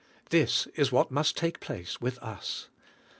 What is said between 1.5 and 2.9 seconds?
place with us.